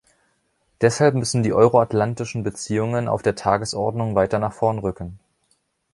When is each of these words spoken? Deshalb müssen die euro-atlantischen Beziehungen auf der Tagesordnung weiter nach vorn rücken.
Deshalb 0.81 1.13
müssen 1.13 1.43
die 1.43 1.53
euro-atlantischen 1.53 2.41
Beziehungen 2.41 3.07
auf 3.07 3.21
der 3.21 3.35
Tagesordnung 3.35 4.15
weiter 4.15 4.39
nach 4.39 4.51
vorn 4.51 4.79
rücken. 4.79 5.19